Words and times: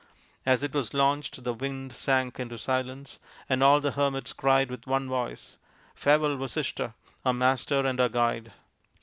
As 0.47 0.63
it 0.63 0.73
was 0.73 0.95
launched, 0.95 1.43
the 1.43 1.53
wind 1.53 1.93
sank 1.93 2.39
into 2.39 2.57
silence, 2.57 3.19
and 3.47 3.61
all 3.61 3.79
the 3.79 3.91
hermits 3.91 4.33
cried 4.33 4.71
with 4.71 4.87
one 4.87 5.07
voice," 5.07 5.57
Farewell, 5.93 6.37
Vasishtha, 6.37 6.95
our 7.23 7.33
master 7.33 7.85
and 7.85 7.99
our 8.01 8.09
guide." 8.09 8.51